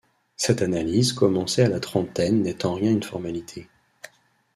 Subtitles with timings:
[0.35, 3.69] Cette analyse commencée à la trentaine n'est en rien une formalité.